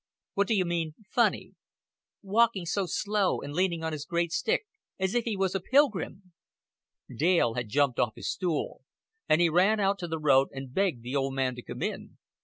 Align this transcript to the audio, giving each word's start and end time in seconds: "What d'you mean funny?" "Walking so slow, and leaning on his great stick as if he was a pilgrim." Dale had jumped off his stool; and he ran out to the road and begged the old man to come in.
"What 0.33 0.47
d'you 0.47 0.65
mean 0.65 0.95
funny?" 1.11 1.53
"Walking 2.23 2.65
so 2.65 2.87
slow, 2.87 3.39
and 3.39 3.53
leaning 3.53 3.83
on 3.83 3.91
his 3.93 4.03
great 4.07 4.31
stick 4.31 4.65
as 4.99 5.13
if 5.13 5.25
he 5.25 5.37
was 5.37 5.53
a 5.53 5.59
pilgrim." 5.59 6.33
Dale 7.15 7.53
had 7.53 7.69
jumped 7.69 7.99
off 7.99 8.15
his 8.15 8.27
stool; 8.31 8.81
and 9.29 9.39
he 9.41 9.47
ran 9.49 9.79
out 9.79 9.99
to 9.99 10.07
the 10.07 10.17
road 10.17 10.47
and 10.53 10.73
begged 10.73 11.03
the 11.03 11.15
old 11.15 11.35
man 11.35 11.53
to 11.53 11.61
come 11.61 11.83
in. 11.83 12.17